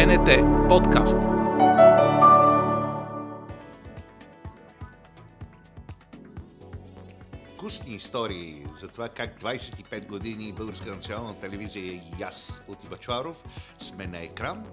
[0.00, 0.28] БНТ
[0.68, 1.16] подкаст.
[7.54, 13.44] Вкусни истории за това как 25 години Българска национална телевизия и аз от Ивачваров
[13.78, 14.66] сме на екран.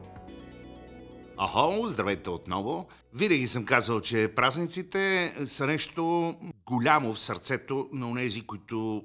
[1.42, 2.88] Ахо, здравейте отново.
[3.14, 6.36] Винаги съм казвал, че празниците са нещо
[6.66, 9.04] голямо в сърцето на онези, които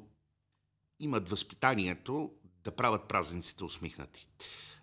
[1.00, 2.30] имат възпитанието
[2.64, 4.27] да правят празниците усмихнати.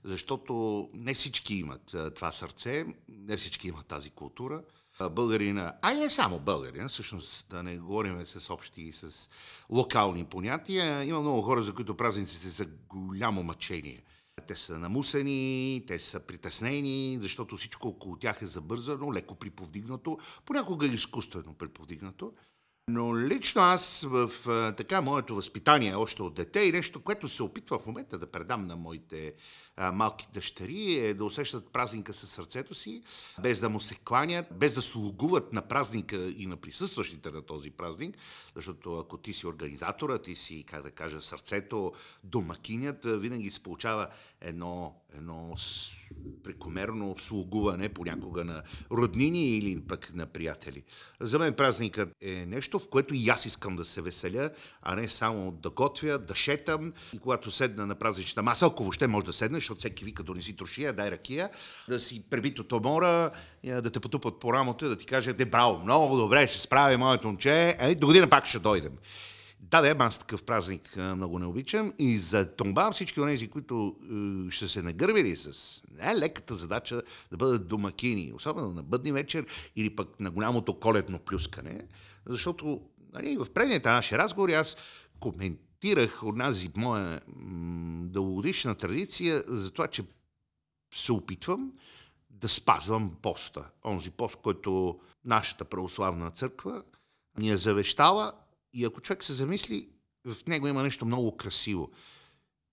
[0.04, 4.64] Защото не всички имат това сърце, не всички имат тази култура.
[5.12, 9.30] Българина, а и не само българина, всъщност да не говорим с общи и с
[9.70, 14.04] локални понятия, има много хора, за които празниците са голямо мъчение.
[14.48, 20.88] Те са намусени, те са притеснени, защото всичко около тях е забързано, леко приповдигнато, понякога
[20.88, 22.34] изкуствено приповдигнато.
[22.90, 24.32] Но лично аз в
[24.78, 28.68] така моето възпитание още от дете и нещо, което се опитва в момента да предам
[28.68, 29.34] на моите
[29.78, 33.04] а, малки дъщери е да усещат празника със сърцето си,
[33.42, 37.72] без да му се кланят, без да слугуват на празника и на присъстващите на този
[37.72, 38.18] празник,
[38.56, 41.92] защото ако ти си организатора, ти си, как да кажа, сърцето,
[42.24, 44.08] домакинят, винаги се получава
[44.42, 45.56] едно, едно
[46.44, 50.84] прекомерно слугуване понякога на роднини или пък на приятели.
[51.20, 54.50] За мен празникът е нещо, в което и аз искам да се веселя,
[54.82, 59.08] а не само да готвя, да шетам и когато седна на празничната маса, ако въобще
[59.08, 61.50] може да седнеш, защото всеки вика донеси трошия, дай ракия,
[61.90, 63.32] да си пребит от омора,
[63.64, 67.28] да те потупат по рамото да ти кажат, де браво, много добре се справи моето
[67.28, 68.92] момче, е, до година пак ще дойдем.
[69.60, 73.96] Да, да, аз такъв празник много не обичам и за това всички от тези, които
[74.48, 77.02] е, ще се нагърбили с не, леката задача
[77.32, 81.88] да бъдат домакини, особено на бъдни вечер или пък на голямото коледно плюскане,
[82.26, 82.82] защото
[83.14, 84.78] нали, в предните наши разговори аз
[85.20, 87.22] коментирах онази моя
[88.04, 90.04] дългогодишна традиция за това, че
[90.94, 91.74] се опитвам
[92.30, 93.66] да спазвам поста.
[93.86, 96.84] Онзи пост, който нашата православна църква
[97.38, 98.34] ни е завещала
[98.74, 99.90] и ако човек се замисли,
[100.26, 101.92] в него има нещо много красиво.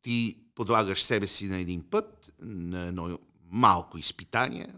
[0.02, 3.18] Ти подлагаш себе си на един път, на едно
[3.50, 4.74] малко изпитание,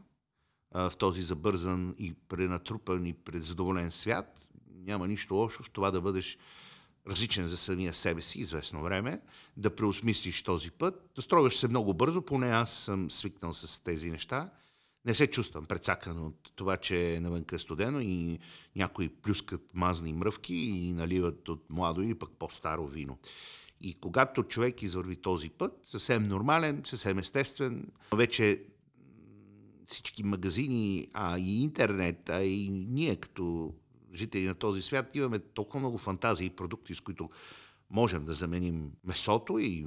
[0.75, 4.49] в този забързан и пренатрупан и предзадоволен свят.
[4.71, 6.39] Няма нищо лошо в това да бъдеш
[7.07, 9.21] различен за самия себе си известно време,
[9.57, 14.11] да преосмислиш този път, да строгаш се много бързо, поне аз съм свикнал с тези
[14.11, 14.51] неща–
[15.09, 18.39] не се чувствам предсакан от това, че е навънка студено и
[18.77, 23.19] някои плюскат мазни мръвки и наливат от младо или пък по-старо вино.
[23.81, 28.63] И когато човек извърви този път, съвсем нормален, съвсем естествен, вече
[29.87, 33.75] всички магазини, а и интернет, а и ние като
[34.15, 37.31] жители на този свят имаме толкова много фантазии и продукти, с които
[37.91, 39.87] можем да заменим месото и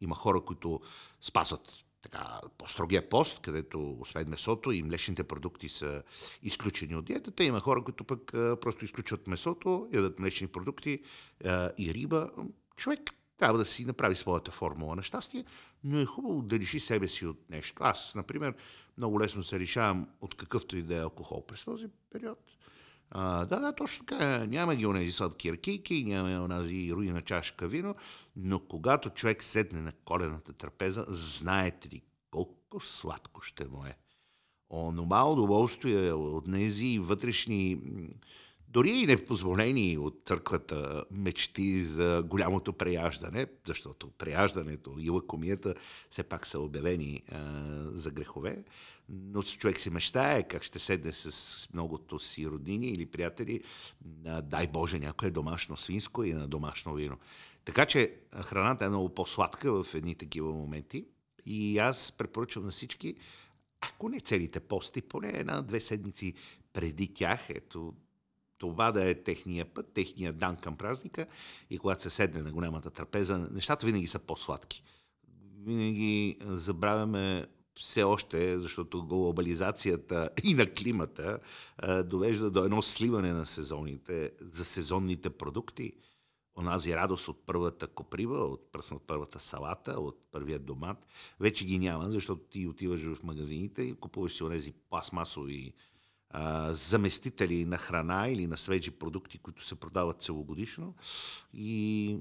[0.00, 0.80] има хора, които
[1.20, 6.02] спазват така, по-строгия пост, където освен месото и млечните продукти са
[6.42, 7.44] изключени от диетата.
[7.44, 11.00] Има хора, които пък просто изключват месото, ядат млечни продукти
[11.44, 12.30] а, и риба.
[12.76, 13.00] Човек
[13.38, 15.44] трябва да си направи своята формула на щастие,
[15.84, 17.82] но е хубаво да реши себе си от нещо.
[17.84, 18.54] Аз, например,
[18.98, 22.55] много лесно се решавам от какъвто и да е алкохол през този период.
[23.10, 24.46] А, да, да, точно така.
[24.46, 27.94] Няма ги онези сладки ракийки, няма онази руина чашка вино,
[28.36, 33.96] но когато човек седне на колената трапеза, знаете ли колко сладко ще му е.
[34.70, 37.80] Онома удоволствие от тези вътрешни
[38.76, 45.74] дори и непозволени от църквата мечти за голямото преяждане, защото преяждането и лакомията
[46.10, 47.40] все пак са обявени а,
[47.90, 48.64] за грехове,
[49.08, 53.62] но човек си мечтае как ще седне с многото си роднини или приятели,
[54.26, 57.16] а, дай Боже, някое домашно свинско и на домашно вино.
[57.64, 61.04] Така че храната е много по-сладка в едни такива моменти
[61.46, 63.14] и аз препоръчвам на всички,
[63.80, 66.34] ако не целите пости, поне една-две седмици
[66.72, 67.94] преди тях, ето
[68.58, 71.26] това да е техния път, техния дан към празника
[71.70, 74.82] и когато се седне на голямата трапеза, нещата винаги са по-сладки.
[75.58, 77.46] Винаги забравяме
[77.78, 81.38] все още, защото глобализацията и на климата
[82.04, 85.92] довежда до едно сливане на сезоните, за сезонните продукти.
[86.58, 88.72] Онази радост от първата коприва, от
[89.06, 91.06] първата салата, от първия домат,
[91.40, 95.74] вече ги няма, защото ти отиваш в магазините и купуваш си онези пластмасови
[96.70, 100.94] заместители на храна или на свежи продукти, които се продават целогодишно.
[101.54, 102.18] И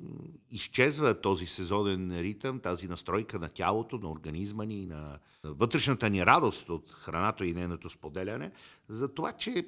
[0.51, 6.69] изчезва този сезонен ритъм, тази настройка на тялото, на организма ни, на вътрешната ни радост
[6.69, 8.51] от храната и нейното споделяне,
[8.89, 9.67] за това, че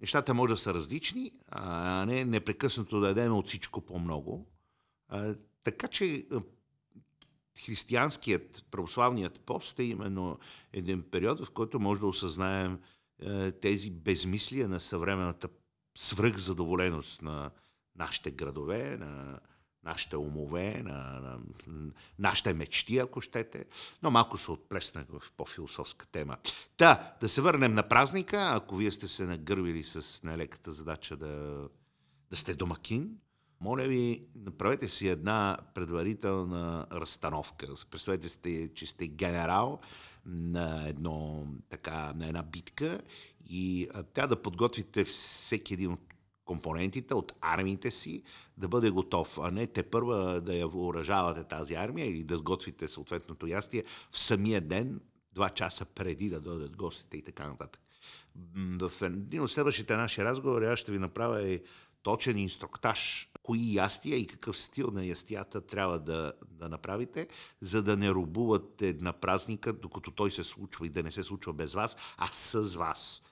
[0.00, 4.46] нещата може да са различни, а не непрекъснато да ядем от всичко по-много.
[5.64, 6.26] Така че
[7.60, 10.38] християнският, православният пост е именно
[10.72, 12.78] един период, в който може да осъзнаем
[13.22, 15.48] е, тези безмислия на съвременната
[15.98, 17.50] свръхзадоволеност на
[17.96, 19.40] нашите градове, на
[19.84, 23.64] нашите умове, на, на, на нашите мечти, ако щете,
[24.02, 26.36] но малко се отплеснах в по-философска тема.
[26.76, 31.68] Та, да се върнем на празника, ако вие сте се нагървили с нелеката задача да,
[32.30, 33.18] да сте домакин,
[33.62, 37.66] моля ви, направете си една предварителна разстановка.
[37.90, 39.80] Представете сте, че сте генерал
[40.26, 43.00] на, едно, така, на една битка
[43.46, 46.00] и тя да подготвите всеки един от
[46.44, 48.22] компонентите от армиите си
[48.56, 52.88] да бъде готов, а не те първа да я въоръжавате тази армия или да сготвите
[52.88, 55.00] съответното ястие в самия ден,
[55.32, 57.82] два часа преди да дойдат гостите и така нататък.
[58.56, 61.62] В един от следващите наши разговори аз ще ви направя и
[62.02, 67.28] точен инструктаж, кои ястия и какъв стил на ястията трябва да, да направите,
[67.60, 71.52] за да не рубувате на празника, докато той се случва и да не се случва
[71.52, 73.22] без вас, а с вас.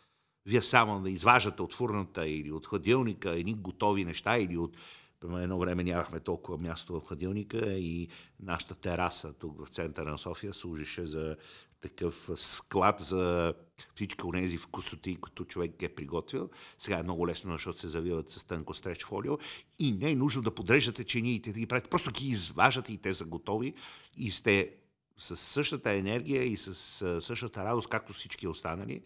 [0.47, 4.77] Вие само да изваждате от фурната или от хладилника едни готови неща или от
[5.25, 8.09] едно време нямахме толкова място в хладилника и
[8.41, 11.37] нашата тераса тук в центъра на София служише за
[11.81, 13.55] такъв склад за
[13.95, 16.51] всички от тези вкусоти, които човек е приготвил.
[16.79, 19.39] Сега е много лесно, защото се завиват с тънко стреч фолио
[19.79, 21.91] и не е нужно да подреждате чиниите, да ги правите.
[21.91, 23.75] Просто ги изваждате и те са готови
[24.17, 24.75] и сте
[25.19, 26.75] с същата енергия и с
[27.21, 29.03] същата радост, както всички останали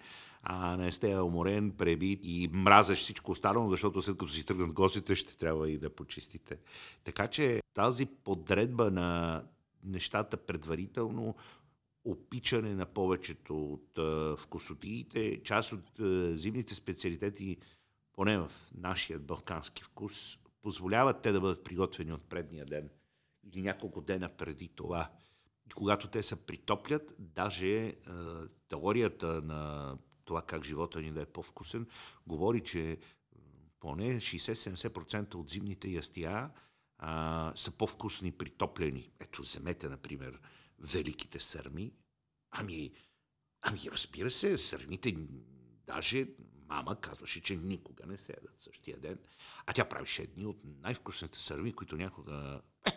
[0.47, 5.17] а не сте уморен, пребит и мразеш всичко останало, защото след като си тръгнат гостите,
[5.17, 6.59] ще трябва и да почистите.
[7.05, 9.43] Така че тази подредба на
[9.85, 11.35] нещата предварително,
[12.05, 17.57] опичане на повечето от а, вкусотиите, част от а, зимните специалитети,
[18.13, 22.91] поне в нашия балкански вкус, позволяват те да бъдат приготвени от предния ден
[23.45, 25.11] или няколко дена преди това.
[25.75, 27.95] Когато те се притоплят, даже а,
[28.69, 31.87] теорията на това как живота ни да е по-вкусен,
[32.27, 32.99] говори, че
[33.81, 36.51] поне 60-70% от зимните ястия
[36.99, 39.11] а, са по-вкусни притоплени.
[39.21, 40.41] Ето, вземете, например,
[40.85, 41.93] великите сърми.
[42.51, 42.93] Ами,
[43.63, 45.17] ами разбира се, сърмите,
[45.87, 46.27] даже
[46.69, 49.19] мама казваше, че никога не се ядат същия ден.
[49.67, 52.61] А тя правише едни от най-вкусните сърми, които някога...
[52.87, 52.91] Е,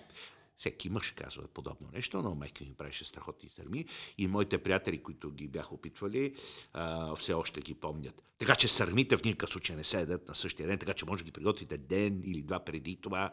[0.58, 3.86] всеки мъж казва подобно нещо, но майка ми правеше страхотни сърми
[4.18, 6.36] и моите приятели, които ги бяха опитвали,
[6.74, 8.24] а, все още ги помнят.
[8.38, 11.24] Така че сърмите в никакъв случай не се едат на същия ден, така че може
[11.24, 13.32] да ги приготвите ден или два преди това.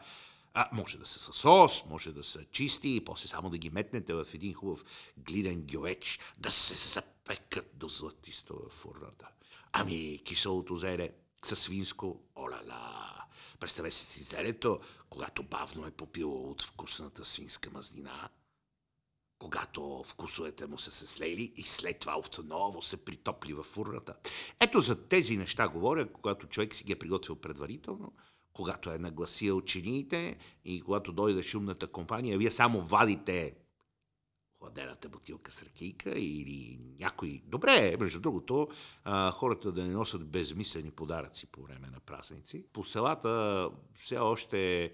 [0.57, 3.71] А, може да са с сос, може да са чисти и после само да ги
[3.71, 4.85] метнете в един хубав
[5.17, 9.29] глиден гюеч, да се запекат до златисто в фурната.
[9.73, 11.11] Ами, киселото зеле
[11.45, 13.25] със свинско, ола-ла!
[13.61, 14.79] Представете си зелето,
[15.11, 18.29] когато бавно е попило от вкусната свинска мазнина,
[19.39, 24.17] когато вкусовете му са се слели и след това отново се притопли във фурната.
[24.61, 28.13] Ето за тези неща говоря, когато човек си ги е приготвил предварително,
[28.55, 33.55] когато е нагласил чиниите и когато дойде шумната компания, вие само вадите
[34.65, 37.43] хладената бутилка с ракийка или някой...
[37.47, 38.69] Добре, между другото,
[39.05, 42.67] а, хората да не носят безмислени подаръци по време на празници.
[42.73, 44.91] По селата все още е,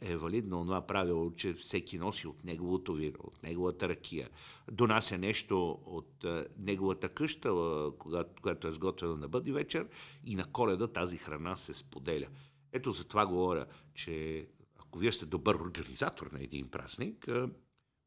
[0.00, 4.30] е валидно това правило, че всеки носи от неговото вино, от неговата ракия.
[4.70, 7.50] Донася нещо от е, неговата къща,
[7.98, 9.88] когато, когато е сготвена на бъди вечер
[10.24, 12.26] и на коледа тази храна се споделя.
[12.72, 14.46] Ето за това говоря, че
[14.76, 17.28] ако вие сте добър организатор на един празник,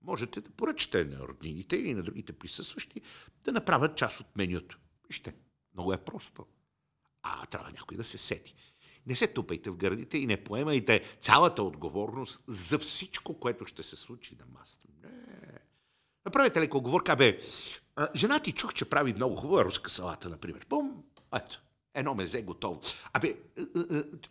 [0.01, 3.01] можете да поръчате на роднините или на другите присъстващи
[3.44, 4.80] да направят част от менюто.
[5.08, 5.36] Вижте,
[5.74, 6.46] много е просто.
[7.24, 8.56] А трябва някой да се сети.
[9.08, 13.96] Не се тупайте в гърдите и не поемайте цялата отговорност за всичко, което ще се
[13.96, 14.88] случи на масата.
[15.04, 15.10] Не.
[16.25, 17.39] Направете леко оговорка, бе,
[18.16, 20.66] жена ти чух, че прави много хубава руска салата, например.
[20.70, 21.04] Бум,
[21.36, 21.62] ето,
[21.93, 22.81] едно мезе готово.
[23.13, 23.36] Абе,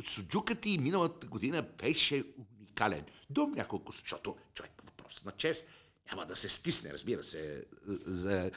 [0.04, 2.24] суджукът ти миналата година беше
[2.58, 3.04] уникален.
[3.30, 5.66] Дом няколко, защото човек въпрос на чест.
[6.10, 7.64] Няма да се стисне, разбира се,
[8.06, 8.50] за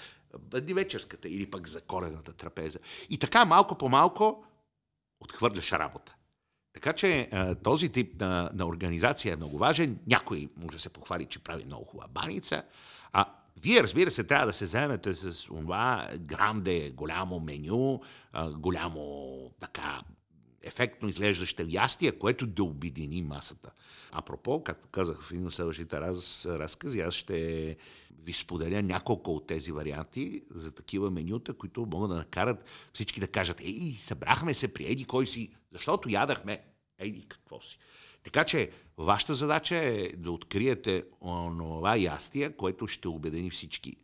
[0.51, 2.79] вечерската или пък за колената трапеза.
[3.09, 4.45] И така малко по малко
[5.19, 6.15] отхвърляш работа.
[6.73, 7.29] Така че
[7.63, 9.99] този тип на, на организация е много важен.
[10.07, 12.63] Някой може да се похвали, че прави много хубава баница.
[13.13, 13.25] А
[13.61, 18.01] вие, разбира се, трябва да се заемете с това гранде, голямо меню,
[18.57, 20.01] голямо така
[20.63, 23.71] ефектно изглеждащо ястие, което да обедини масата.
[24.11, 27.77] Апропо, както казах в един от следващите раз, разкази, аз ще
[28.23, 33.27] ви споделя няколко от тези варианти за такива менюта, които могат да накарат всички да
[33.27, 36.59] кажат, ей, събрахме се при еди кой си, защото ядахме
[36.99, 37.77] еди какво си.
[38.23, 43.95] Така че, вашата задача е да откриете онова ястие, което ще обедени всички.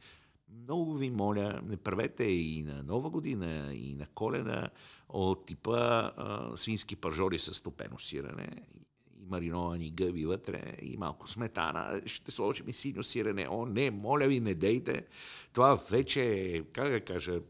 [0.64, 4.70] Много ви моля, не правете и на Нова година, и на Коледа
[5.10, 8.88] от типа а, свински пържори с топено сирене и
[9.30, 12.02] мариновани гъби вътре и малко сметана.
[12.06, 13.48] Ще сложим и синьо сирене.
[13.50, 15.06] О, не, моля ви, не дейте.
[15.54, 17.42] Това вече е, как да кажа,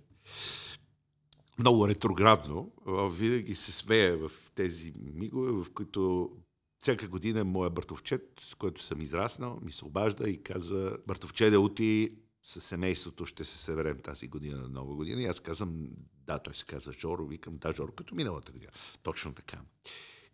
[1.59, 2.71] много ретроградно.
[3.11, 6.31] Винаги се смея в тези мигове, в които
[6.79, 12.11] всяка година моя братовчет, с който съм израснал, ми се обажда и казва, братовчеде, ути
[12.43, 15.21] с семейството ще се съберем тази година на нова година.
[15.21, 15.89] И аз казвам,
[16.27, 18.71] да, той се казва Жоро, викам, да, Жоро, като миналата година.
[19.03, 19.61] Точно така.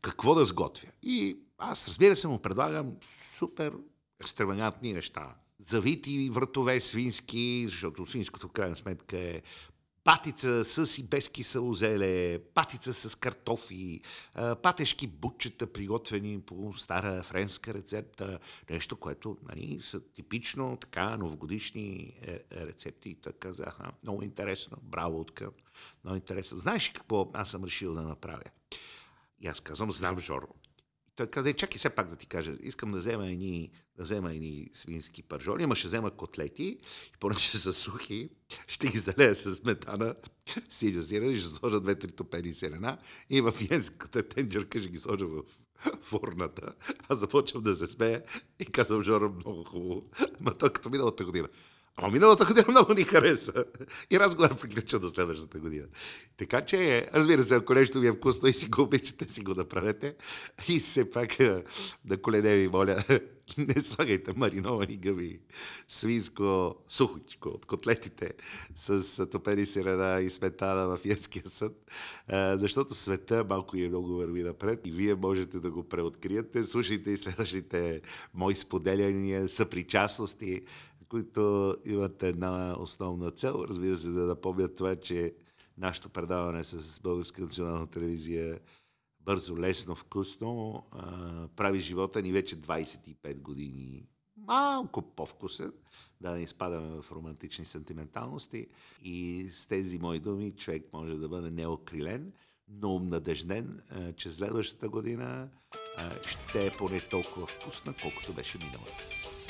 [0.01, 0.87] Какво да сготвя?
[1.01, 2.93] И аз, разбира се, му предлагам
[3.37, 3.73] супер
[4.19, 5.35] екстравагантни неща.
[5.59, 9.41] Завити вратове свински, защото свинското в крайна сметка е
[10.03, 14.01] патица с и без кисело зеле, патица с картофи,
[14.61, 22.31] патешки бутчета, приготвени по стара френска рецепта, нещо, което нали, са типично така новогодишни е,
[22.31, 23.09] е, рецепти.
[23.09, 25.51] И така казаха, много интересно, браво откъм,
[26.03, 26.57] много интересно.
[26.57, 28.43] Знаеш какво аз съм решил да направя?
[29.41, 30.47] И аз казвам, знам, Жоро,
[31.15, 34.69] той каза, чакай все пак да ти кажа, искам да взема едни, да взема едни
[34.73, 38.29] свински пържоли, ама ще взема котлети, и понеже са сухи,
[38.67, 40.15] ще ги залея с сметана,
[40.69, 42.97] синьо сирене, ще сложа две-три топени сирена
[43.29, 45.43] и в йенската тенджерка ще ги сложа в
[46.01, 46.73] фурната.
[47.09, 48.23] Аз започвам да се смея
[48.59, 50.03] и казвам, Жоро, много хубаво.
[50.39, 51.47] Ма то като миналата година.
[51.97, 53.65] Ама миналата година много ни хареса.
[54.11, 55.85] И разговор приключва до следващата година.
[56.37, 59.53] Така че, разбира се, ако нещо ви е вкусно и си го обичате, си го
[59.53, 60.15] направете.
[60.69, 61.37] И все пак
[62.05, 63.03] да колене ви, моля,
[63.57, 65.39] не слагайте мариновани гъби,
[65.87, 68.33] свинско, сухочко от котлетите
[68.75, 71.91] с топени сирена и сметана в Янския съд,
[72.59, 76.63] защото света малко и много върви напред и вие можете да го преоткриете.
[76.63, 78.01] Слушайте и следващите
[78.33, 80.61] мои споделяния, съпричастности,
[81.13, 85.33] които имат една основна цел, разбира се, да напомнят това, че
[85.77, 88.59] нашето предаване с Българска национална телевизия
[89.19, 95.73] бързо, лесно, вкусно а, прави живота ни вече 25 години малко по-вкусен,
[96.21, 98.67] да не изпадаме в романтични сентименталности.
[99.03, 102.33] И с тези мои думи човек може да бъде неокрилен,
[102.67, 103.81] но надежден,
[104.15, 105.49] че следващата година
[106.27, 109.42] ще е поне толкова вкусна, колкото беше миналата.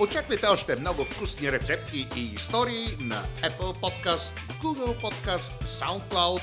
[0.00, 4.32] Очаквайте още много вкусни рецепти и истории на Apple Podcast,
[4.62, 6.42] Google Podcast, SoundCloud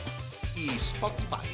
[0.58, 1.46] и Spotify.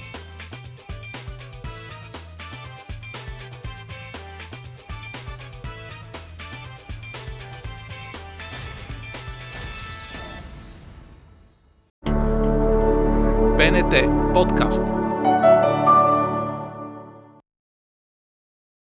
[13.58, 14.95] БНТ подкаст.